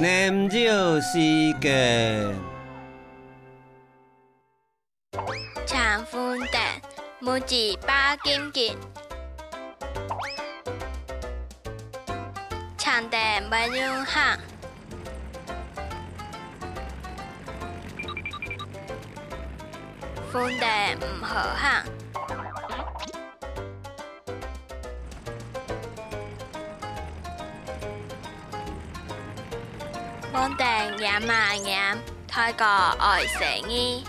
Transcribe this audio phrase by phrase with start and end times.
[0.00, 1.18] 念咒时
[1.60, 2.32] 间，
[5.66, 6.80] 长风蛋，
[7.18, 8.78] 木子八斤斤，
[12.76, 14.38] 长蛋不用行，
[20.30, 21.82] 风蛋唔好行，
[30.32, 31.78] 风蛋也嘛也，
[32.26, 34.04] 太过爱死你。